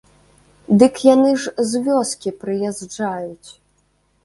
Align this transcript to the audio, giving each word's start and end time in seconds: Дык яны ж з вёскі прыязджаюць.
Дык 0.83 0.93
яны 1.07 1.33
ж 1.43 1.69
з 1.73 1.83
вёскі 1.89 2.29
прыязджаюць. 2.41 3.49